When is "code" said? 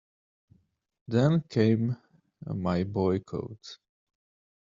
3.19-3.59